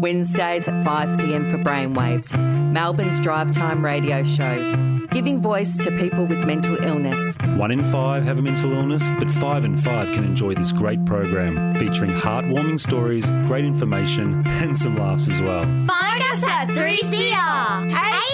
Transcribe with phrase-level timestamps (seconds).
[0.00, 2.38] Wednesdays at 5 pm for Brainwaves,
[2.72, 5.06] Melbourne's drive time radio show.
[5.10, 7.36] Giving voice to people with mental illness.
[7.56, 11.04] One in five have a mental illness, but five in five can enjoy this great
[11.06, 15.62] program featuring heartwarming stories, great information, and some laughs as well.
[15.62, 17.90] Find us at 3CR,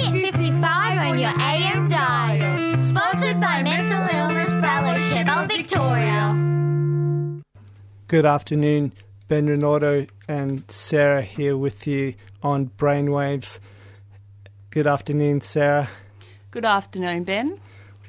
[0.07, 2.81] 855 on your AM dial.
[2.81, 6.39] Sponsored by Mental Illness Fellowship of Victoria.
[8.09, 8.93] Good afternoon,
[9.33, 13.61] Ben Renato and Sarah here with you on Brainwaves.
[14.69, 15.89] Good afternoon, Sarah.
[16.51, 17.59] Good afternoon, Ben.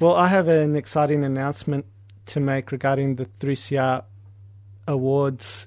[0.00, 1.86] Well, I have an exciting announcement
[2.26, 4.04] to make regarding the 3CR
[4.86, 5.66] Awards.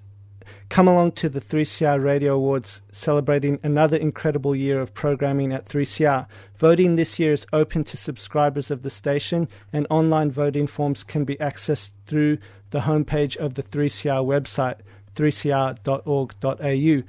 [0.70, 6.28] Come along to the 3CR Radio Awards celebrating another incredible year of programming at 3CR.
[6.56, 11.26] Voting this year is open to subscribers of the station, and online voting forms can
[11.26, 12.38] be accessed through
[12.70, 14.82] the homepage of the 3CR website,
[15.18, 17.04] 3cr.org.au.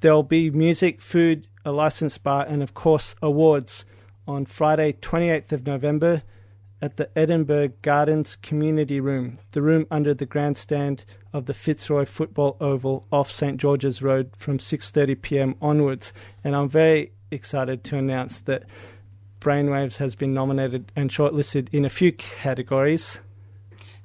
[0.00, 3.84] There'll be music, food, a licensed bar, and of course, awards
[4.26, 6.22] on Friday, 28th of November
[6.80, 12.56] at the Edinburgh Gardens Community Room, the room under the grandstand of the Fitzroy Football
[12.60, 15.54] Oval off St George's Road from 6:30 p.m.
[15.62, 16.12] onwards.
[16.44, 18.64] And I'm very excited to announce that
[19.40, 23.18] Brainwaves has been nominated and shortlisted in a few categories.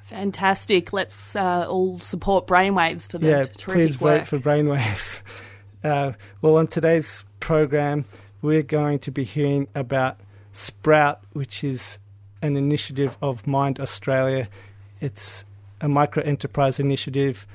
[0.10, 0.92] Fantastic.
[0.92, 4.22] Let's uh, all support Brainwaves for the yeah, terrific please work.
[4.22, 5.22] vote for Brainwaves.
[5.82, 8.04] Uh, well, on today's program,
[8.42, 10.20] we're going to be hearing about
[10.52, 11.98] Sprout, which is
[12.42, 14.50] an initiative of Mind Australia.
[15.00, 15.46] It's
[15.80, 17.48] a micro enterprise initiative,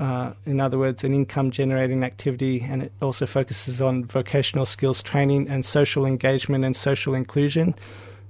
[0.00, 5.00] uh, in other words, an income generating activity, and it also focuses on vocational skills
[5.00, 7.72] training and social engagement and social inclusion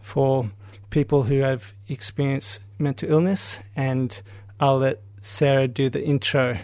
[0.03, 0.51] for
[0.95, 3.59] people who have experienced mental illness.
[3.75, 4.23] And
[4.61, 6.57] I'll let Sarah do the intro.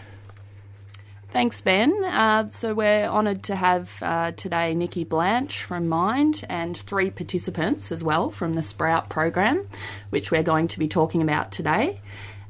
[1.31, 1.93] Thanks, Ben.
[2.05, 7.91] Uh, so we're honoured to have uh, today Nikki Blanche from Mind and three participants
[7.91, 9.67] as well from the Sprout program,
[10.11, 11.99] which we're going to be talking about today.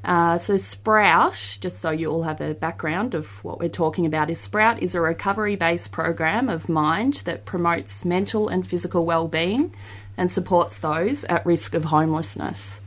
[0.04, 4.30] Uh, so Sprout, just so you all have a background of what we're talking about,
[4.30, 9.72] is Sprout is a recovery-based program of Mind that promotes mental and physical well-being
[10.16, 12.80] and supports those at risk of homelessness.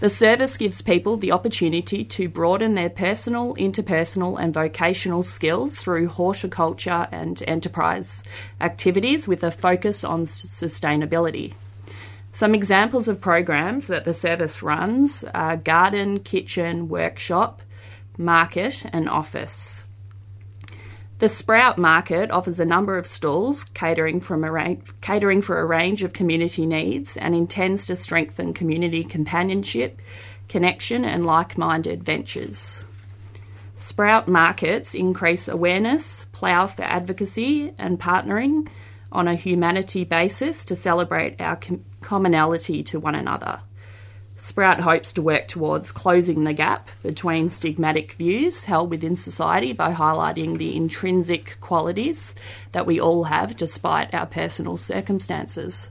[0.00, 6.08] The service gives people the opportunity to broaden their personal, interpersonal, and vocational skills through
[6.08, 8.24] horticulture and enterprise
[8.60, 11.54] activities with a focus on sustainability.
[12.32, 17.60] Some examples of programs that the service runs are garden, kitchen, workshop,
[18.16, 19.84] market, and office.
[21.18, 25.66] The Sprout Market offers a number of stalls catering, from a ra- catering for a
[25.66, 30.00] range of community needs and intends to strengthen community companionship,
[30.48, 32.84] connection, and like minded ventures.
[33.76, 38.68] Sprout Markets increase awareness, plough for advocacy, and partnering
[39.12, 43.60] on a humanity basis to celebrate our com- commonality to one another.
[44.36, 49.92] Sprout hopes to work towards closing the gap between stigmatic views held within society by
[49.92, 52.34] highlighting the intrinsic qualities
[52.72, 55.90] that we all have despite our personal circumstances.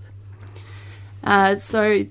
[1.23, 2.05] Uh, so,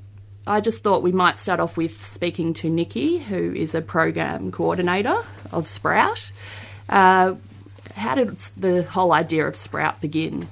[0.46, 4.50] I just thought we might start off with speaking to Nikki, who is a program
[4.50, 5.22] coordinator
[5.52, 6.32] of Sprout.
[6.88, 7.34] Uh,
[7.94, 10.48] how did the whole idea of Sprout begin?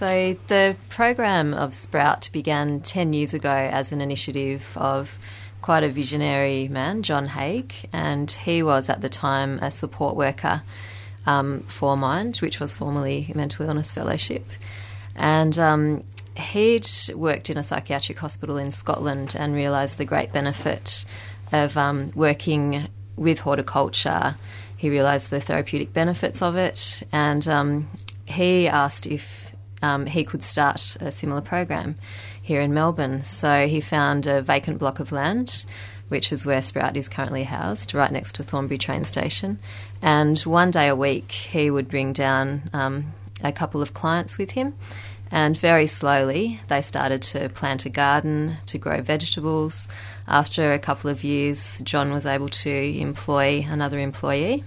[0.00, 5.18] So, the program of Sprout began 10 years ago as an initiative of
[5.60, 10.62] quite a visionary man, John Haig, and he was at the time a support worker
[11.26, 14.46] um, for Mind, which was formerly Mental Illness Fellowship.
[15.16, 21.04] And um, he'd worked in a psychiatric hospital in Scotland and realised the great benefit
[21.52, 24.36] of um, working with horticulture.
[24.78, 27.88] He realised the therapeutic benefits of it, and um,
[28.24, 29.49] he asked if
[29.82, 31.96] um, he could start a similar program
[32.42, 33.24] here in Melbourne.
[33.24, 35.64] So he found a vacant block of land,
[36.08, 39.58] which is where Sprout is currently housed, right next to Thornbury train station.
[40.02, 43.12] And one day a week, he would bring down um,
[43.44, 44.74] a couple of clients with him.
[45.30, 49.86] And very slowly, they started to plant a garden, to grow vegetables.
[50.26, 54.64] After a couple of years, John was able to employ another employee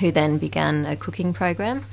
[0.00, 1.84] who then began a cooking program.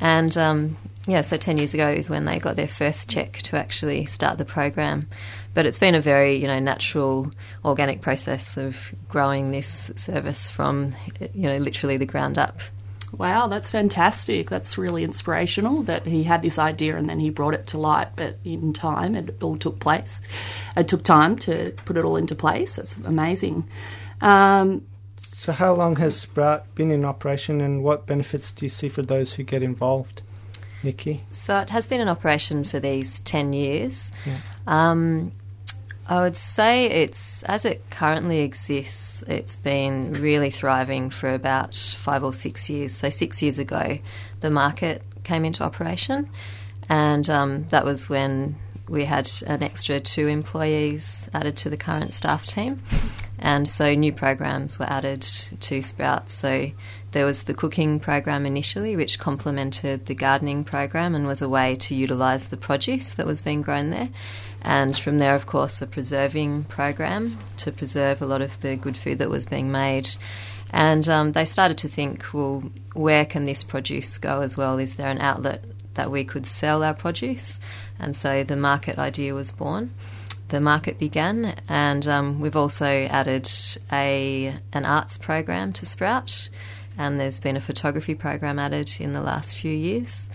[0.00, 3.56] And um, Yeah, so 10 years ago is when they got their first check to
[3.56, 5.06] actually start the program.
[5.52, 7.30] But it's been a very, you know, natural,
[7.64, 10.94] organic process of growing this service from,
[11.34, 12.60] you know, literally the ground up.
[13.12, 14.50] Wow, that's fantastic.
[14.50, 18.08] That's really inspirational that he had this idea and then he brought it to light,
[18.16, 20.20] but in time it all took place.
[20.76, 22.76] It took time to put it all into place.
[22.76, 23.68] That's amazing.
[24.20, 24.82] Um,
[25.16, 29.02] So, how long has Sprout been in operation and what benefits do you see for
[29.02, 30.22] those who get involved?
[30.84, 31.24] Nikki?
[31.30, 34.12] So it has been in operation for these 10 years.
[34.26, 34.38] Yeah.
[34.66, 35.32] Um,
[36.06, 42.22] I would say it's, as it currently exists, it's been really thriving for about five
[42.22, 42.92] or six years.
[42.94, 43.98] So, six years ago,
[44.40, 46.28] the market came into operation,
[46.90, 48.56] and um, that was when
[48.86, 52.82] we had an extra two employees added to the current staff team.
[53.38, 56.28] And so, new programs were added to Sprout.
[56.28, 56.70] So,
[57.14, 61.76] there was the cooking program initially, which complemented the gardening program and was a way
[61.76, 64.08] to utilise the produce that was being grown there.
[64.62, 68.96] And from there, of course, a preserving program to preserve a lot of the good
[68.96, 70.08] food that was being made.
[70.70, 72.64] And um, they started to think, well,
[72.94, 74.78] where can this produce go as well?
[74.78, 75.64] Is there an outlet
[75.94, 77.60] that we could sell our produce?
[78.00, 79.94] And so the market idea was born.
[80.48, 83.48] The market began, and um, we've also added
[83.90, 86.48] a an arts program to Sprout,
[86.98, 90.28] and there's been a photography program added in the last few years.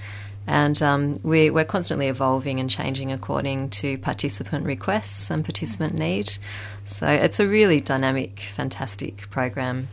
[0.47, 6.37] And um, we, we're constantly evolving and changing according to participant requests and participant need.
[6.85, 9.89] So it's a really dynamic, fantastic program.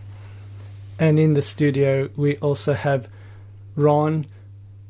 [0.98, 3.08] And in the studio, we also have
[3.74, 4.26] Ron,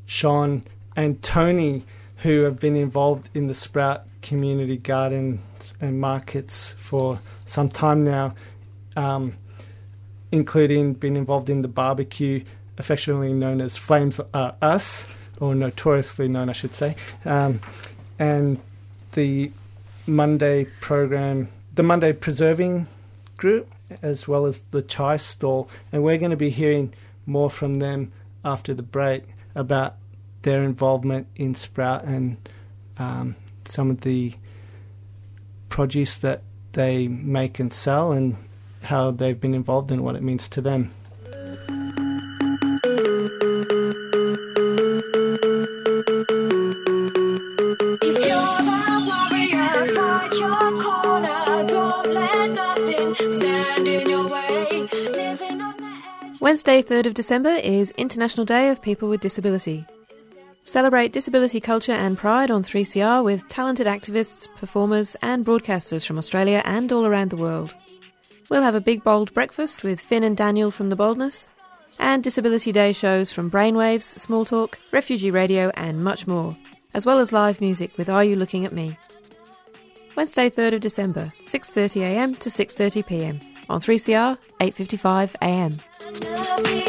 [0.06, 0.62] Sean,
[0.94, 1.82] and Tony,
[2.18, 8.34] who have been involved in the Sprout community gardens and markets for some time now,
[8.96, 9.34] um,
[10.32, 12.42] including being involved in the barbecue,
[12.78, 15.06] affectionately known as Flames Are Us,
[15.40, 17.60] or notoriously known, I should say, um,
[18.18, 18.60] and
[19.12, 19.50] the
[20.06, 22.86] Monday program, the Monday Preserving
[23.36, 23.68] Group,
[24.02, 25.68] as well as the chai stall.
[25.92, 26.92] And we're going to be hearing
[27.26, 28.12] more from them
[28.44, 29.24] after the break
[29.54, 29.96] about
[30.42, 32.36] their involvement in Sprout and
[32.98, 34.34] um, some of the
[35.68, 38.36] produce that they make and sell and
[38.82, 40.90] how they've been involved and what it means to them.
[48.02, 51.66] If you're the warrior, fight your corner.
[51.68, 54.88] Don't let nothing stand in your way.
[54.92, 56.40] Living on the edge.
[56.40, 59.84] Wednesday, 3rd of December is International Day of People with Disability.
[60.64, 66.60] Celebrate disability culture and pride on 3CR with talented activists, performers, and broadcasters from Australia
[66.64, 67.72] and all around the world.
[68.48, 71.48] We'll have a big bold breakfast with Finn and Daniel from The Boldness,
[71.98, 76.56] and Disability Day shows from Brainwaves, Small Talk, Refugee Radio, and much more,
[76.94, 78.96] as well as live music with Are You Looking at Me?
[80.14, 85.80] Wednesday, 3rd of December, 6.30am to 6.30pm on 3CR, 8.55am.
[86.30, 86.85] Nothing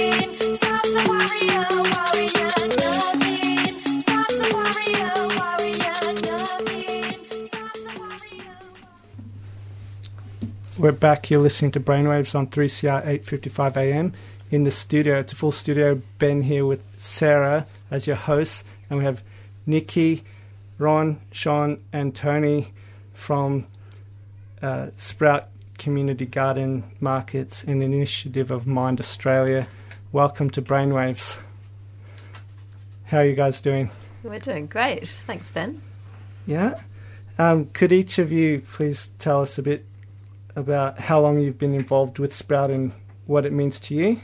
[10.77, 11.31] We're back.
[11.31, 14.13] You're listening to Brainwaves on 3CR 8:55 a.m.
[14.51, 15.17] in the studio.
[15.17, 15.99] It's a full studio.
[16.19, 19.23] Ben here with Sarah as your host, and we have
[19.65, 20.23] Nikki,
[20.77, 22.73] Ron, Sean, and Tony
[23.15, 23.65] from
[24.61, 25.47] uh, Sprout
[25.79, 29.67] Community Garden Markets, an initiative of Mind Australia.
[30.11, 31.39] Welcome to Brainwaves.
[33.05, 33.89] How are you guys doing?
[34.21, 35.09] We're doing great.
[35.09, 35.81] Thanks, Ben.
[36.45, 36.79] Yeah.
[37.39, 39.83] Um, could each of you please tell us a bit
[40.57, 42.91] about how long you've been involved with Sprout and
[43.27, 44.19] what it means to you?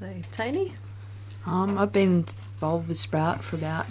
[0.00, 0.72] So, Tony?
[1.46, 3.86] Um, I've been involved with Sprout for about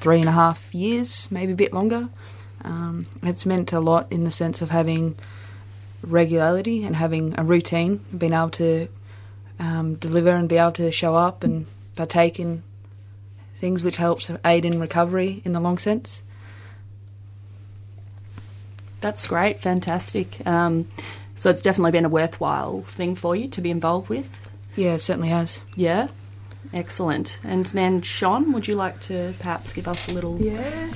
[0.00, 2.08] three and a half years, maybe a bit longer.
[2.64, 5.16] Um, it's meant a lot in the sense of having
[6.02, 8.88] regularity and having a routine, being able to
[9.60, 12.64] um, deliver and be able to show up and partake in
[13.56, 16.24] things which helps aid in recovery in the long sense.
[19.02, 20.46] That's great, fantastic.
[20.46, 20.88] Um,
[21.34, 24.48] so it's definitely been a worthwhile thing for you to be involved with.
[24.76, 25.64] Yeah, it certainly has.
[25.74, 26.06] Yeah,
[26.72, 27.40] excellent.
[27.42, 30.36] And then Sean, would you like to perhaps give us a little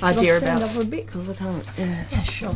[0.01, 0.63] idea about?
[0.63, 1.65] up a bit because I can't.
[1.77, 2.55] Yeah, yeah sure.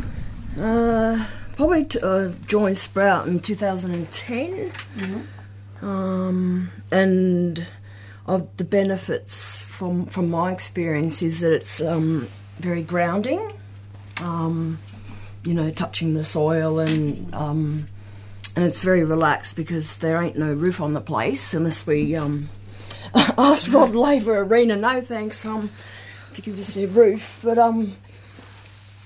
[0.58, 1.26] Uh,
[1.58, 4.72] probably t- uh, joined Sprout in 2010,
[5.82, 7.68] um, and
[8.26, 12.28] of the benefits from from my experience is that it's um,
[12.60, 13.52] very grounding.
[14.24, 14.80] Um,
[15.44, 17.88] you know, touching the soil and um,
[18.56, 22.50] and it's very relaxed because there ain't no roof on the place unless we um,
[23.16, 25.70] asked Rod Laver Arena, no thanks, um,
[26.34, 27.40] to give us their roof.
[27.42, 27.96] But um,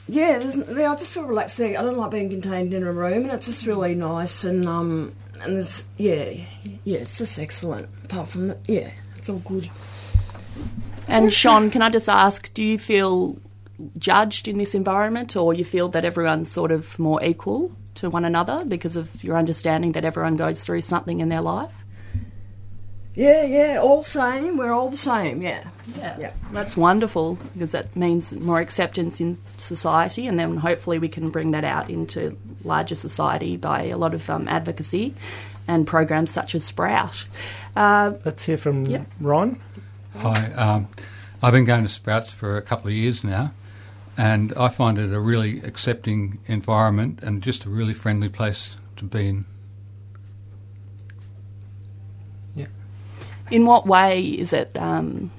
[0.07, 1.79] yeah, yeah, I just feel relaxed there.
[1.79, 4.43] I don't like being contained in a room, and it's just really nice.
[4.43, 5.13] And um,
[5.43, 6.33] and there's yeah,
[6.83, 7.87] yeah, it's just excellent.
[8.03, 9.69] Apart from that, yeah, it's all good.
[11.07, 13.37] And Sean, can I just ask, do you feel
[13.97, 18.25] judged in this environment, or you feel that everyone's sort of more equal to one
[18.25, 21.71] another because of your understanding that everyone goes through something in their life?
[23.13, 24.57] Yeah, yeah, all same.
[24.57, 25.41] We're all the same.
[25.41, 25.63] Yeah,
[25.97, 26.31] yeah, yeah.
[26.51, 31.51] That's wonderful because that means more acceptance in society, and then hopefully we can bring
[31.51, 35.13] that out into larger society by a lot of um, advocacy
[35.65, 37.25] and programs such as Sprout.
[37.75, 39.05] Uh, Let's hear from Yeah.
[39.21, 39.59] Ron.
[40.17, 40.87] Hi, um,
[41.41, 43.51] I've been going to Sprouts for a couple of years now,
[44.17, 49.05] and I find it a really accepting environment and just a really friendly place to
[49.05, 49.45] be in.
[52.55, 52.67] Yeah.
[53.51, 54.71] in what way is it?
[54.77, 55.31] Um,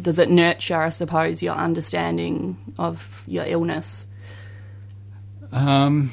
[0.00, 4.06] does it nurture, I suppose, your understanding of your illness?
[5.52, 6.12] Um,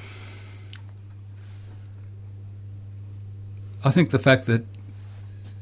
[3.83, 4.65] I think the fact that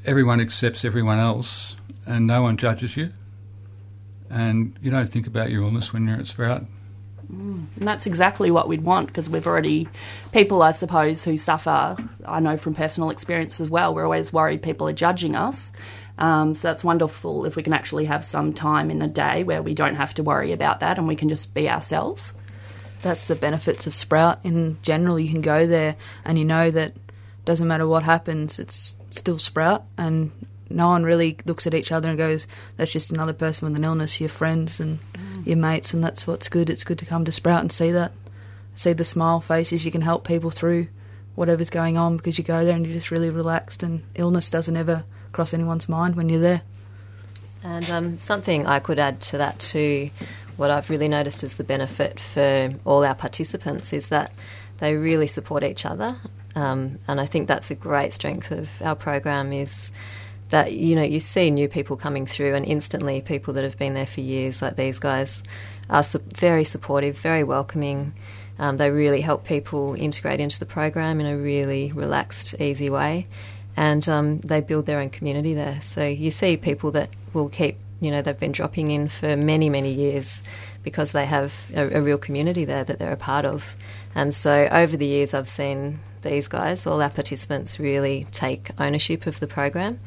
[0.06, 1.76] everyone accepts everyone else
[2.06, 3.12] and no one judges you,
[4.36, 6.66] and you don't think about your illness when you're at Sprout.
[7.32, 7.66] Mm.
[7.78, 9.88] And that's exactly what we'd want because we've already,
[10.34, 14.62] people, I suppose, who suffer, I know from personal experience as well, we're always worried
[14.62, 15.72] people are judging us.
[16.18, 19.64] Um, so that's wonderful if we can actually have some time in the day where
[19.64, 22.34] we don't have to worry about that and we can just be ourselves.
[23.02, 25.18] That's the benefits of Sprout in general.
[25.18, 26.94] You can go there and you know that
[27.46, 30.32] doesn't matter what happens, it's still Sprout, and
[30.70, 33.84] no one really looks at each other and goes, "That's just another person with an
[33.84, 35.00] illness." Your friends and
[35.46, 36.70] your mates, and that's what's good.
[36.70, 38.12] It's good to come to Sprout and see that,
[38.74, 39.86] see the smile faces.
[39.86, 40.88] You can help people through
[41.36, 44.78] whatever's going on because you go there and you're just really relaxed, and illness doesn't
[44.78, 46.62] ever cross anyone's mind when you're there.
[47.64, 50.12] And um, something I could add to that too,
[50.56, 54.32] what I've really noticed is the benefit for all our participants is that
[54.78, 56.16] they really support each other.
[56.56, 59.92] Um, and I think that's a great strength of our program is
[60.50, 63.94] that you know you see new people coming through and instantly people that have been
[63.94, 65.44] there for years like these guys
[65.90, 68.14] are su- very supportive very welcoming.
[68.58, 73.28] Um, they really help people integrate into the program in a really relaxed easy way.
[73.76, 75.82] And um, they build their own community there.
[75.82, 79.70] So you see people that will keep you know they've been dropping in for many
[79.70, 80.42] many years
[80.84, 83.76] because they have a, a real community there that they're a part of.
[84.14, 89.28] And so over the years i've seen these guys all our participants really take ownership
[89.28, 90.00] of the program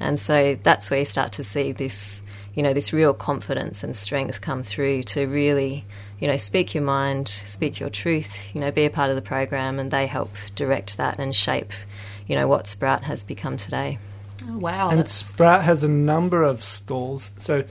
[0.00, 2.22] and so that's where you start to see this,
[2.54, 5.84] you know, this real confidence and strength come through to really,
[6.18, 9.22] you know, speak your mind, speak your truth, you know, be a part of the
[9.22, 11.72] program, and they help direct that and shape,
[12.26, 13.98] you know, what Sprout has become today.
[14.48, 14.90] Oh, wow.
[14.90, 17.64] and Sprout has a number of stalls, so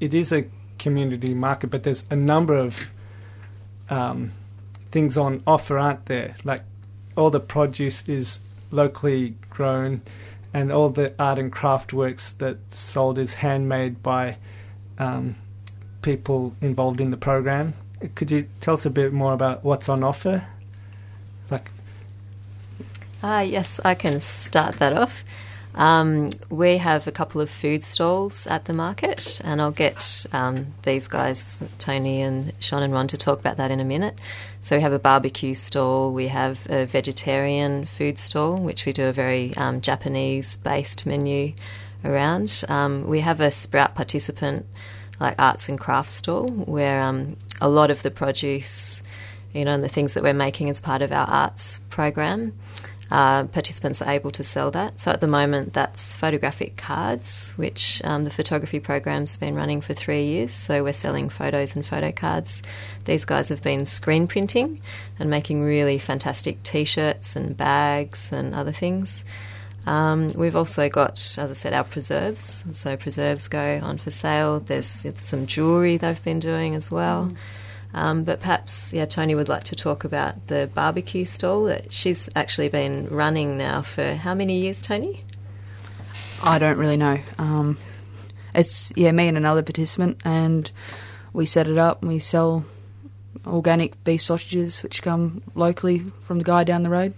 [0.00, 0.46] it is a
[0.78, 2.90] community market, but there's a number of
[3.90, 4.32] um,
[4.90, 6.36] things on offer, aren't there?
[6.44, 6.62] Like
[7.16, 8.38] all the produce is
[8.70, 10.02] locally grown,
[10.54, 14.36] and all the art and craft works that's sold is handmade by
[14.98, 15.36] um,
[16.02, 17.74] people involved in the program.
[18.14, 20.44] Could you tell us a bit more about what's on offer?
[21.50, 21.70] Like,
[23.22, 25.24] Ah, yes, I can start that off.
[25.78, 30.66] Um, we have a couple of food stalls at the market, and I'll get um,
[30.82, 34.18] these guys, Tony and Sean and Ron, to talk about that in a minute.
[34.60, 39.06] So we have a barbecue stall, we have a vegetarian food stall, which we do
[39.06, 41.54] a very um, Japanese-based menu
[42.04, 42.64] around.
[42.68, 44.66] Um, we have a Sprout participant,
[45.20, 49.00] like arts and crafts stall, where um, a lot of the produce,
[49.52, 52.52] you know, and the things that we're making as part of our arts program
[53.10, 55.00] uh, participants are able to sell that.
[55.00, 59.94] So at the moment, that's photographic cards, which um, the photography program's been running for
[59.94, 60.52] three years.
[60.52, 62.62] So we're selling photos and photo cards.
[63.04, 64.82] These guys have been screen printing
[65.18, 69.24] and making really fantastic T-shirts and bags and other things.
[69.86, 72.62] Um, we've also got, as I said, our preserves.
[72.72, 74.60] So preserves go on for sale.
[74.60, 77.32] There's some jewellery they've been doing as well.
[77.94, 82.28] Um, but perhaps, yeah, Tony would like to talk about the barbecue stall that she's
[82.36, 85.24] actually been running now for how many years, Tony?
[86.42, 87.18] I don't really know.
[87.38, 87.78] Um,
[88.54, 90.70] it's yeah, me and another participant, and
[91.32, 92.02] we set it up.
[92.02, 92.64] and We sell
[93.46, 97.14] organic beef sausages, which come locally from the guy down the road.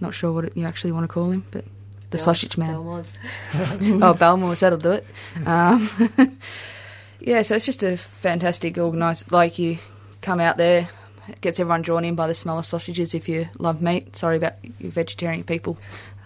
[0.00, 1.64] Not sure what it, you actually want to call him, but
[2.10, 2.72] the Bel- sausage man.
[2.72, 3.16] Belmore's.
[3.54, 5.06] oh, Belmore's, that'll do it.
[5.46, 5.88] Um,
[7.20, 9.32] yeah, so it's just a fantastic organised.
[9.32, 9.78] Like you
[10.22, 10.88] come out there,
[11.28, 13.14] it gets everyone drawn in by the smell of sausages.
[13.14, 15.76] If you love meat, sorry about you vegetarian people.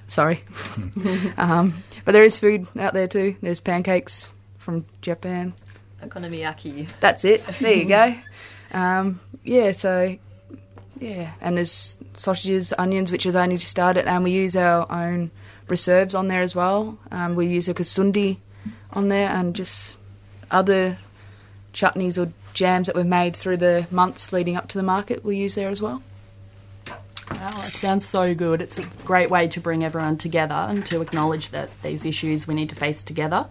[0.07, 0.43] Sorry.
[1.37, 1.75] um,
[2.05, 3.37] but there is food out there too.
[3.43, 5.55] There's pancakes from Japan.
[6.03, 6.89] Okonomiyaki.
[7.01, 7.45] That's it.
[7.61, 8.15] There you go.
[8.73, 10.19] Um, yeah, so
[10.99, 15.31] yeah, and there's sausages, onions, which is only just started, and we use our own
[15.69, 16.99] reserves on there as well.
[17.13, 18.39] Um, we use a kasundi
[18.93, 19.99] on there, and just
[20.51, 20.99] other
[21.73, 25.25] chutneys or jams that we've made through the months leading up to the market.
[25.25, 26.03] We use there as well.
[27.31, 28.63] Wow, it sounds so good.
[28.63, 32.55] It's a great way to bring everyone together and to acknowledge that these issues we
[32.55, 33.47] need to face together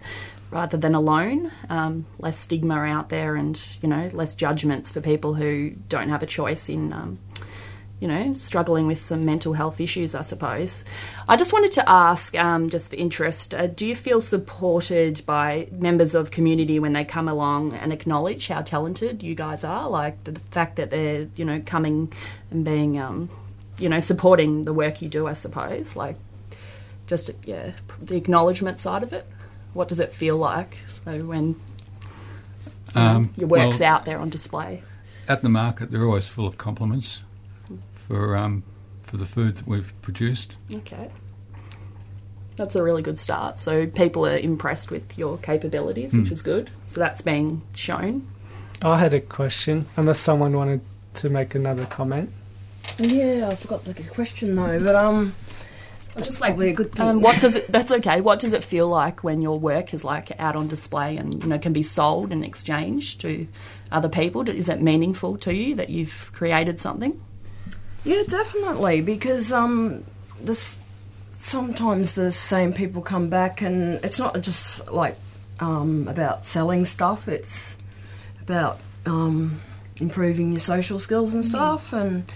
[0.49, 1.51] rather than alone.
[1.69, 6.23] Um, less stigma out there and, you know, less judgments for people who don't have
[6.23, 7.19] a choice in, um,
[7.99, 10.83] you know, struggling with some mental health issues, I suppose.
[11.29, 15.69] I just wanted to ask, um, just for interest, uh, do you feel supported by
[15.71, 19.89] members of community when they come along and acknowledge how talented you guys are?
[19.89, 22.11] Like the, the fact that they're, you know, coming
[22.51, 23.29] and being, um,
[23.79, 25.95] you know, supporting the work you do, I suppose.
[25.95, 26.17] Like,
[27.07, 27.71] just, yeah,
[28.01, 29.25] the acknowledgement side of it.
[29.73, 30.77] What does it feel like?
[30.87, 31.55] So when
[32.93, 34.83] know, Um, your work's well- out there on display.
[35.27, 37.21] At the market, they're always full of compliments
[38.07, 38.63] for um,
[39.03, 40.55] for the food that we've produced.
[40.73, 41.09] Okay.
[42.55, 43.59] That's a really good start.
[43.59, 46.33] So people are impressed with your capabilities, which Hmm.
[46.33, 46.69] is good.
[46.87, 48.25] So that's being shown.
[48.81, 50.81] I had a question, unless someone wanted
[51.15, 52.29] to make another comment.
[52.97, 55.33] Yeah, I forgot the question though, but um,
[56.15, 57.05] I just like a good thing.
[57.07, 57.69] Um, what does it?
[57.69, 58.21] That's okay.
[58.21, 61.49] What does it feel like when your work is like out on display and you
[61.49, 63.47] know can be sold and exchanged to
[63.91, 64.47] other people?
[64.47, 67.19] Is it meaningful to you that you've created something?
[68.05, 69.01] Yeah, definitely.
[69.01, 70.03] Because um,
[70.39, 70.79] this
[71.31, 75.17] sometimes the same people come back, and it's not just like
[75.59, 77.27] um, about selling stuff.
[77.27, 77.77] It's
[78.41, 79.59] about um,
[79.97, 82.31] improving your social skills and stuff, and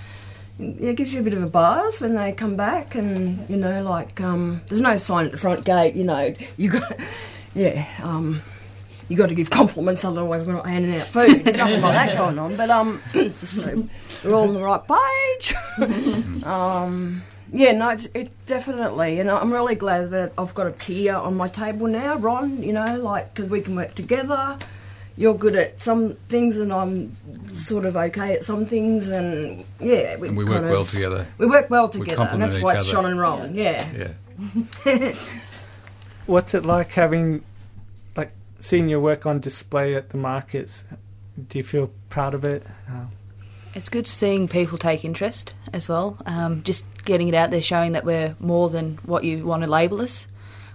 [0.59, 2.95] it gives you a bit of a buzz when they come back.
[2.95, 5.93] And you know, like um, there's no sign at the front gate.
[5.93, 6.99] You know, you got
[7.53, 7.87] yeah.
[9.09, 11.43] You got to give compliments, otherwise we're not handing out food.
[11.43, 12.55] There's nothing like that going on.
[12.55, 13.87] But um, just so
[14.23, 16.43] we're all on the right page.
[16.45, 21.15] um, yeah, no, it's it definitely, and I'm really glad that I've got a peer
[21.15, 22.61] on my table now, Ron.
[22.61, 24.57] You know, like because we can work together.
[25.17, 27.11] You're good at some things, and I'm
[27.51, 31.25] sort of okay at some things, and yeah, And we kind work well of- together.
[31.39, 32.89] We work well together, We together, and complement that's why each it's.
[32.89, 33.53] Sean and Ron.
[33.55, 34.13] Yeah.
[34.85, 35.13] Yeah.
[36.25, 37.43] What's it like having, like,
[38.59, 40.83] seeing your work on display at the markets?
[41.47, 42.63] Do you feel proud of it?
[42.87, 43.11] Um,
[43.73, 46.17] It's good seeing people take interest as well.
[46.25, 49.69] Um, just getting it out there, showing that we're more than what you want to
[49.69, 50.27] label us.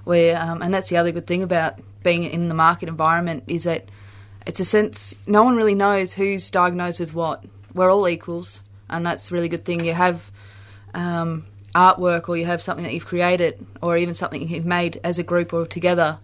[0.04, 3.64] We're, um, and that's the other good thing about being in the market environment is
[3.64, 3.88] that
[4.46, 7.44] it's a sense no one really knows who's diagnosed with what.
[7.72, 9.84] We're all equals, and that's a really good thing.
[9.84, 10.30] You have
[10.94, 11.44] um,
[11.74, 15.24] artwork, or you have something that you've created, or even something you've made as a
[15.24, 16.18] group or together,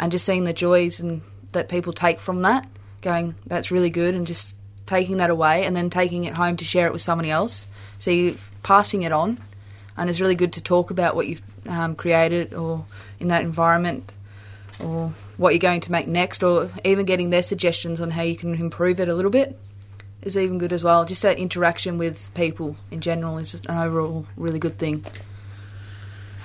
[0.00, 2.66] and just seeing the joys and that people take from that,
[3.00, 6.64] going that's really good, and just taking that away and then taking it home to
[6.64, 7.66] share it with somebody else.
[7.98, 9.38] So you're passing it on,
[9.96, 12.84] and it's really good to talk about what you've um, created or
[13.20, 14.12] in that environment
[14.80, 18.36] or what you're going to make next, or even getting their suggestions on how you
[18.36, 19.58] can improve it a little bit
[20.22, 21.04] is even good as well.
[21.04, 25.04] Just that interaction with people in general is an overall really good thing.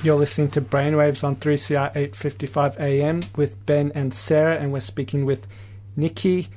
[0.01, 5.25] You're listening to Brainwaves on 3CR 855 AM with Ben and Sarah, and we're speaking
[5.25, 5.45] with
[5.97, 6.47] Nikki,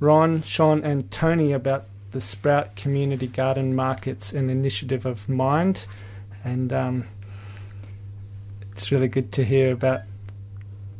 [0.00, 5.86] Ron, Sean, and Tony about the Sprout Community Garden Markets, an initiative of Mind.
[6.44, 7.06] And um,
[8.72, 10.00] it's really good to hear about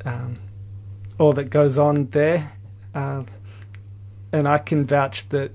[0.06, 0.36] um,
[1.18, 2.50] all that goes on there.
[2.94, 3.26] Um,
[4.32, 5.52] and I can vouch that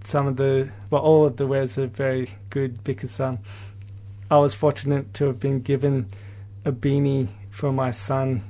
[0.00, 3.38] some of the, well, all of the wares are very good because um,
[4.32, 6.06] I was fortunate to have been given
[6.64, 8.42] a beanie for my son,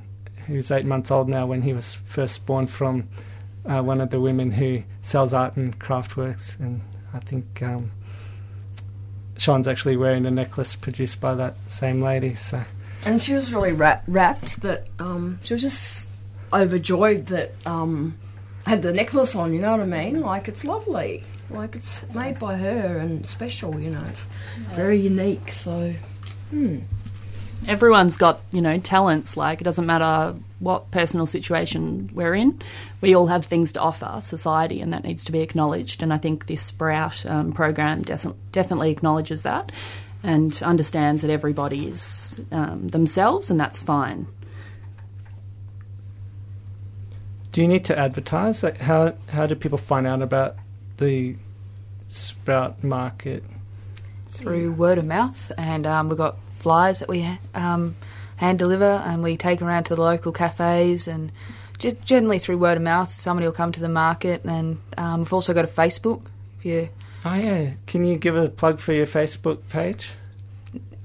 [0.46, 3.08] who's eight months old now, when he was first born from
[3.66, 6.56] uh, one of the women who sells art and craft works.
[6.60, 7.90] And I think um,
[9.38, 12.36] Sean's actually wearing a necklace produced by that same lady.
[12.36, 12.62] So
[13.04, 16.08] And she was really ra- rapt that um, she was just
[16.52, 18.16] overjoyed that um,
[18.66, 19.52] had the necklace on.
[19.52, 20.20] You know what I mean?
[20.20, 21.24] Like it's lovely.
[21.52, 23.78] Like it's made by her and special.
[23.78, 24.26] You know, it's
[24.72, 25.50] very unique.
[25.50, 25.92] So,
[26.50, 26.78] hmm.
[27.68, 29.36] Everyone's got, you know, talents.
[29.36, 32.60] Like, it doesn't matter what personal situation we're in.
[33.00, 36.02] We all have things to offer society, and that needs to be acknowledged.
[36.02, 39.70] And I think this Sprout um, program des- definitely acknowledges that
[40.24, 44.26] and understands that everybody is um, themselves, and that's fine.
[47.52, 48.62] do you need to advertise?
[48.62, 50.56] Like how how do people find out about
[51.02, 51.36] the
[52.08, 53.44] Sprout Market?
[54.32, 57.94] through word of mouth, and um, we've got flyers that we um,
[58.36, 61.30] hand deliver, and we take around to the local cafes and
[61.78, 63.10] ge- generally through word of mouth.
[63.10, 66.22] Somebody will come to the market, and um, we've also got a Facebook.
[66.58, 66.88] If you
[67.24, 70.10] Oh yeah, can you give a plug for your Facebook page?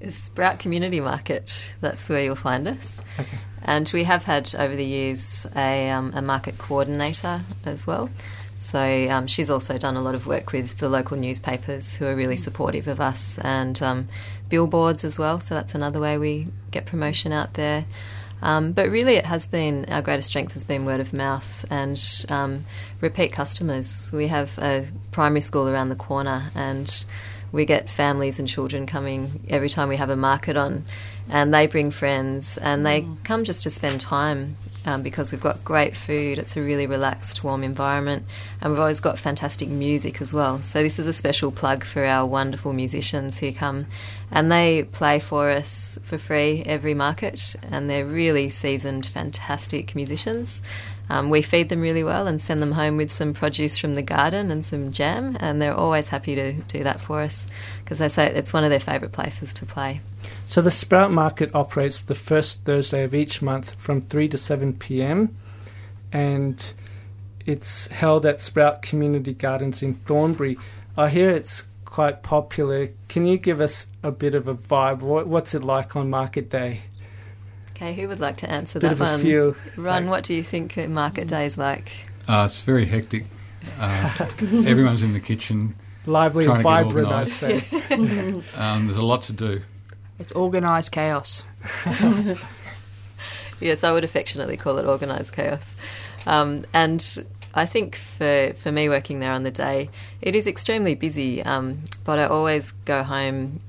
[0.09, 1.75] Sprout Community Market.
[1.81, 2.99] That's where you'll find us.
[3.19, 3.37] Okay.
[3.63, 8.09] And we have had over the years a, um, a market coordinator as well.
[8.57, 12.15] So um, she's also done a lot of work with the local newspapers who are
[12.15, 14.07] really supportive of us and um,
[14.49, 15.39] billboards as well.
[15.39, 17.85] So that's another way we get promotion out there.
[18.41, 21.99] Um, but really, it has been our greatest strength has been word of mouth and
[22.29, 22.65] um,
[22.99, 24.11] repeat customers.
[24.11, 27.05] We have a primary school around the corner, and
[27.51, 30.85] we get families and children coming every time we have a market on,
[31.29, 34.55] and they bring friends and they come just to spend time
[34.87, 36.39] um, because we've got great food.
[36.39, 38.25] It's a really relaxed, warm environment,
[38.61, 40.61] and we've always got fantastic music as well.
[40.63, 43.85] So this is a special plug for our wonderful musicians who come,
[44.31, 50.61] and they play for us for free every market, and they're really seasoned, fantastic musicians.
[51.09, 54.01] Um, we feed them really well and send them home with some produce from the
[54.01, 57.45] garden and some jam, and they're always happy to do that for us
[57.83, 59.99] because they say it's one of their favourite places to play.
[60.47, 64.73] So the Sprout Market operates the first Thursday of each month from 3 to 7
[64.75, 65.35] p.m.
[66.13, 66.73] and
[67.45, 70.57] it's held at Sprout Community Gardens in Thornbury.
[70.95, 72.87] I hear it's quite popular.
[73.09, 75.01] Can you give us a bit of a vibe?
[75.01, 76.83] What's it like on market day?
[77.71, 79.19] Okay, who would like to answer Bit that of a one?
[79.19, 81.91] feel, Ron, like- what do you think market day is like?
[82.25, 83.25] Uh, it's very hectic.
[83.81, 84.25] Uh,
[84.65, 85.75] everyone's in the kitchen.
[86.05, 87.57] Lively and vibrant, I'd say.
[88.55, 89.61] um, there's a lot to do.
[90.19, 91.43] It's organised chaos.
[93.59, 95.75] Yes, I would affectionately call it organised chaos.
[96.25, 99.89] Um, and I think for, for me working there on the day,
[100.21, 103.59] it is extremely busy, um, but I always go home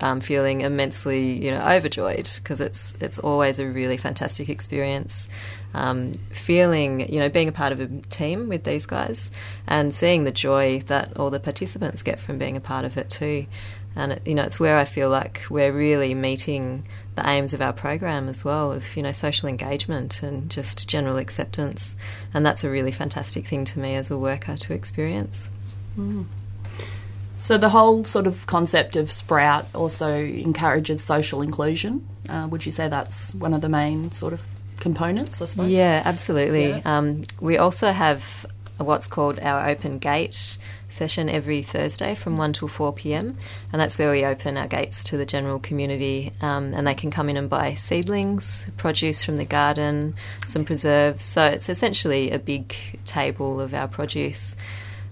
[0.00, 5.26] um, feeling immensely, you know, overjoyed because it's it's always a really fantastic experience.
[5.72, 9.30] Um, feeling, you know, being a part of a team with these guys
[9.66, 13.10] and seeing the joy that all the participants get from being a part of it
[13.10, 13.46] too.
[13.96, 16.84] And it, you know, it's where I feel like we're really meeting
[17.16, 21.16] the aims of our program as well, of you know, social engagement and just general
[21.16, 21.96] acceptance.
[22.34, 25.50] And that's a really fantastic thing to me as a worker to experience.
[27.38, 32.06] So the whole sort of concept of Sprout also encourages social inclusion.
[32.28, 34.42] Uh, would you say that's one of the main sort of
[34.80, 35.40] components?
[35.40, 35.68] I suppose.
[35.68, 36.70] Yeah, absolutely.
[36.70, 36.80] Yeah.
[36.84, 38.44] Um, we also have
[38.78, 40.58] what's called our open gate
[40.88, 43.36] session every Thursday from 1 till 4 pm,
[43.72, 47.10] and that's where we open our gates to the general community um, and they can
[47.10, 50.14] come in and buy seedlings, produce from the garden,
[50.46, 51.22] some preserves.
[51.22, 54.56] So it's essentially a big table of our produce.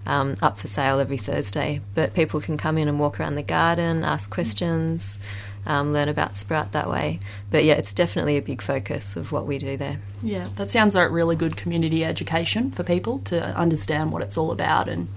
[0.06, 3.42] Um, up for sale every Thursday, but people can come in and walk around the
[3.42, 5.18] garden, ask questions,
[5.66, 7.20] um, learn about Sprout that way.
[7.50, 9.98] But yeah, it's definitely a big focus of what we do there.
[10.22, 14.50] Yeah, that sounds like really good community education for people to understand what it's all
[14.50, 15.08] about and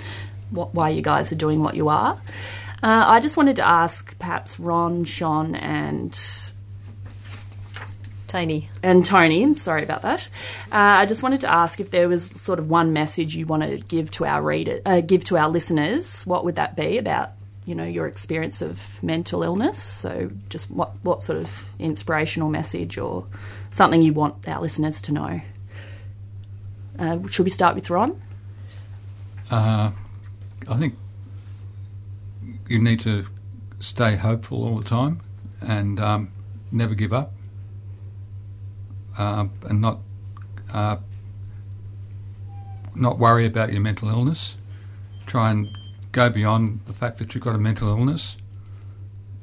[0.50, 2.20] what, why you guys are doing what you are.
[2.84, 6.18] Uh, I just wanted to ask perhaps Ron, Sean, and
[8.28, 8.70] Tony.
[8.84, 9.56] and Tony.
[9.56, 10.30] Sorry about that.
[10.72, 13.64] Uh, I just wanted to ask if there was sort of one message you want
[13.64, 16.24] to give to our reader, uh, give to our listeners.
[16.24, 17.32] What would that be about?
[17.68, 19.78] You know, your experience of mental illness.
[19.78, 23.28] So, just what what sort of inspirational message or
[23.70, 25.42] something you want our listeners to know?
[26.98, 28.20] Uh, should we start with Ron?
[29.52, 29.92] Uh,
[30.70, 30.96] I think
[32.68, 33.26] you need to
[33.80, 35.22] stay hopeful all the time
[35.62, 36.32] and um,
[36.72, 37.34] never give up
[39.18, 40.00] uh, and not
[40.74, 40.98] uh,
[42.96, 44.58] not worry about your mental illness.
[45.26, 45.68] Try and
[46.18, 48.38] go beyond the fact that you've got a mental illness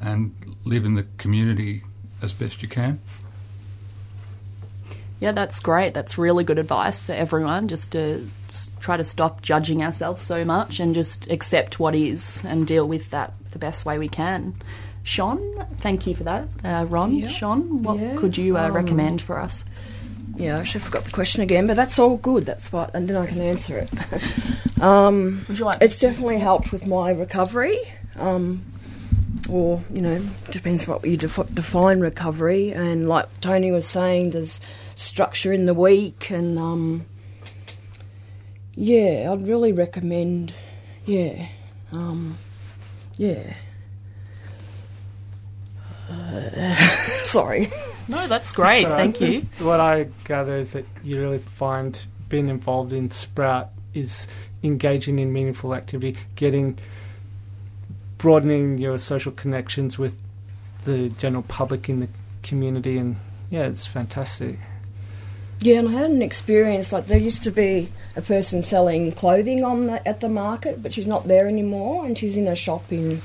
[0.01, 0.35] and
[0.65, 1.85] live in the community
[2.21, 3.01] as best you can.
[5.21, 5.95] Yeah, that's great.
[5.95, 7.69] That's really good advice for everyone.
[7.69, 8.27] Just to
[8.81, 13.09] try to stop judging ourselves so much and just accept what is and deal with
[13.13, 14.55] that the best way we can.
[15.05, 15.39] Sean,
[15.79, 16.49] thank you for that.
[16.65, 17.29] Uh, Ron, Yeah.
[17.29, 18.17] Sean, what Yeah.
[18.17, 19.65] could you uh, Um, recommend for us?
[20.37, 22.45] Yeah, I actually forgot the question again, but that's all good.
[22.47, 23.89] That's what, and then I can answer it.
[24.85, 25.81] um, Would you like?
[25.81, 27.79] It's definitely helped with my recovery,
[28.17, 28.65] um,
[29.49, 30.21] or you know,
[30.51, 32.73] depends what you def- define recovery.
[32.73, 34.61] And like Tony was saying, there's
[34.95, 37.07] structure in the week, and um,
[38.75, 40.53] yeah, I'd really recommend.
[41.07, 41.47] Yeah,
[41.93, 42.37] um,
[43.17, 43.55] yeah.
[46.11, 46.75] Uh,
[47.25, 47.71] sorry.
[48.07, 48.85] No, that's great.
[48.85, 49.47] So Thank you.
[49.61, 54.27] What I gather is that you really find being involved in Sprout is
[54.65, 56.79] engaging in meaningful activity, getting
[58.19, 60.21] broadening your social connections with
[60.85, 62.09] the general public in the
[62.43, 63.17] community, and
[63.51, 64.59] yeah, it's fantastic.
[65.61, 69.65] Yeah, and I had an experience like there used to be a person selling clothing
[69.65, 72.91] on the, at the market, but she's not there anymore, and she's in a shop
[72.91, 73.21] in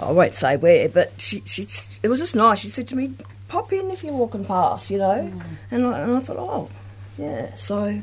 [0.00, 2.58] I won't say where, but she she just, it was just nice.
[2.58, 3.12] She said to me,
[3.48, 5.42] "Pop in if you're walking past," you know, mm.
[5.70, 6.68] and I, and I thought, oh,
[7.16, 8.02] yeah, so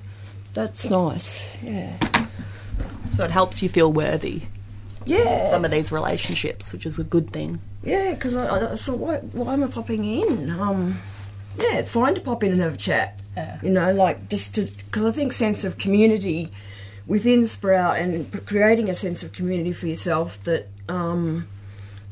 [0.54, 1.96] that's nice, yeah.
[3.16, 4.44] So it helps you feel worthy.
[5.06, 5.50] Yeah.
[5.50, 7.60] Some of these relationships, which is a good thing.
[7.84, 10.50] Yeah, because I, I thought, why, why am I popping in?
[10.50, 10.98] Um,
[11.58, 13.20] yeah, it's fine to pop in and have a chat.
[13.36, 13.60] Yeah.
[13.62, 16.50] You know, like just to because I think sense of community
[17.08, 21.48] within Sprout and creating a sense of community for yourself that um,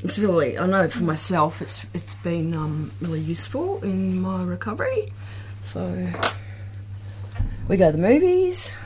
[0.00, 5.08] it's really I know for myself it's it's been um, really useful in my recovery.
[5.62, 6.08] So
[7.68, 8.70] we go to the movies.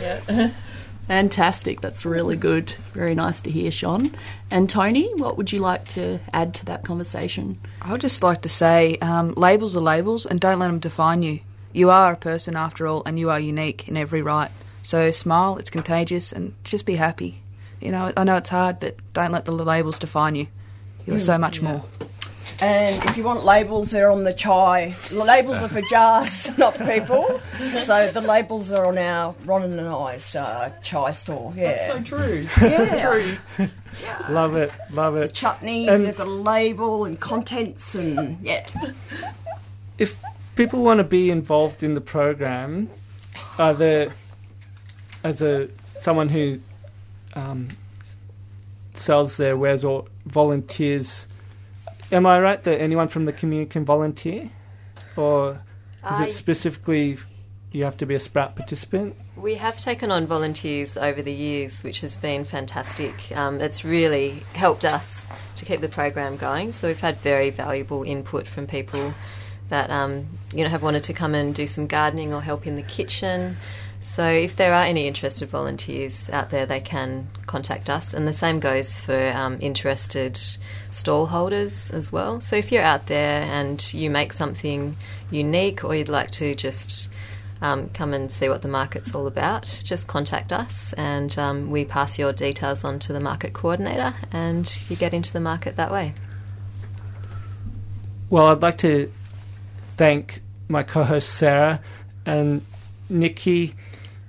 [0.00, 0.50] Yeah.
[1.08, 1.80] Fantastic.
[1.80, 2.70] That's really good.
[2.92, 4.10] Very nice to hear, Sean.
[4.50, 7.58] And Tony, what would you like to add to that conversation?
[7.80, 11.22] I would just like to say um, labels are labels and don't let them define
[11.22, 11.40] you.
[11.72, 14.50] You are a person after all, and you are unique in every right.
[14.82, 17.40] So smile, it's contagious, and just be happy.
[17.80, 20.46] You know, I know it's hard, but don't let the labels define you.
[21.06, 21.68] You're Mm, so much yeah.
[21.72, 21.84] more.
[22.60, 24.94] And if you want labels, they're on the chai.
[25.10, 27.40] The labels are for jars, not people.
[27.82, 31.52] So the labels are on our Ronan and I's uh, chai store.
[31.54, 32.46] Yeah, That's so true.
[32.62, 33.68] Yeah, True.
[34.30, 35.32] Love it, love it.
[35.34, 35.92] chutneys.
[35.92, 38.66] And- they've got a label and contents and yeah.
[39.98, 40.18] if
[40.56, 42.88] people want to be involved in the program,
[43.58, 44.10] either
[45.24, 46.58] as a someone who
[47.34, 47.68] um,
[48.94, 51.26] sells their wares or volunteers,
[52.12, 54.50] am I right that anyone from the community can volunteer,
[55.16, 55.62] or
[56.10, 57.18] is it specifically
[57.72, 59.16] you have to be a Sprout participant?
[59.36, 63.14] We have taken on volunteers over the years, which has been fantastic.
[63.34, 66.72] Um, it's really helped us to keep the program going.
[66.72, 69.14] So we've had very valuable input from people
[69.68, 72.76] that um, you know have wanted to come and do some gardening or help in
[72.76, 73.56] the kitchen.
[74.00, 78.32] So if there are any interested volunteers out there, they can contact us, and the
[78.32, 80.40] same goes for um, interested
[80.90, 82.40] stall holders as well.
[82.40, 84.96] So if you're out there and you make something
[85.30, 87.10] unique, or you'd like to just
[87.62, 91.84] um, come and see what the market's all about, just contact us and um, we
[91.84, 95.90] pass your details on to the market coordinator and you get into the market that
[95.90, 96.14] way.
[98.28, 99.10] Well, I'd like to
[99.96, 101.80] thank my co-host Sarah
[102.24, 102.62] and
[103.08, 103.74] Nikki,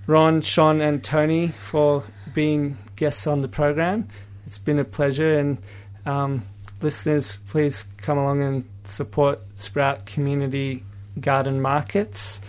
[0.08, 4.08] Ron, Sean, and Tony for being guests on the program.
[4.46, 5.58] It's been a pleasure, and
[6.06, 6.43] um,
[6.82, 10.84] listeners, please come along and support Sprout Community
[11.20, 12.39] Garden Markets.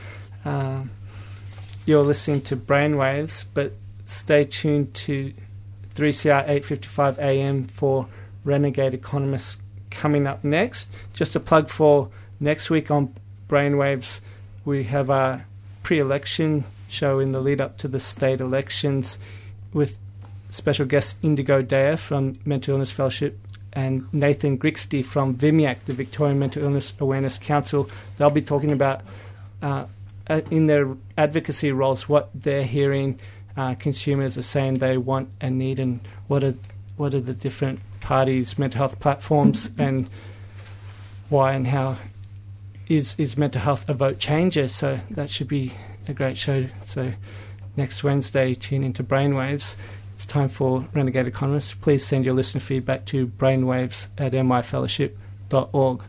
[0.45, 0.91] Um,
[1.85, 3.73] you're listening to Brainwaves, but
[4.07, 5.33] stay tuned to
[5.97, 8.07] 3CR 8:55 AM for
[8.45, 9.57] Renegade Economists
[9.91, 10.89] coming up next.
[11.13, 13.13] Just a plug for next week on
[13.49, 14.21] Brainwaves,
[14.65, 15.45] we have a
[15.83, 19.19] pre-election show in the lead up to the state elections
[19.73, 19.99] with
[20.51, 23.39] special guests Indigo Daya from Mental Illness Fellowship
[23.73, 27.89] and Nathan Grixti from VIMIAC, the Victorian Mental Illness Awareness Council.
[28.17, 29.03] They'll be talking about
[29.63, 29.87] uh,
[30.29, 33.19] uh, in their advocacy roles what they're hearing
[33.57, 36.55] uh, consumers are saying they want and need, and what are
[36.97, 40.09] what are the different parties' mental health platforms, and
[41.29, 41.97] why and how
[42.89, 44.69] is is mental health a vote changer?
[44.69, 45.73] So that should be
[46.09, 46.67] a great show.
[46.85, 47.13] So
[47.77, 49.77] next Wednesday, tune into Brainwaves.
[50.15, 51.75] It's time for Renegade Economists.
[51.75, 56.03] Please send your listener feedback to brainwaves at myfellowship.org.